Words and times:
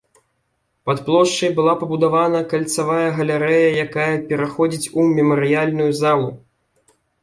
Пад 0.89 1.03
плошчай 1.09 1.51
была 1.59 1.75
пабудавана 1.83 2.41
кальцавая 2.55 3.07
галерэя, 3.21 3.69
якая 3.87 4.11
пераходзіць 4.33 4.91
у 4.95 5.11
мемарыяльную 5.15 5.91
залу. 6.05 6.39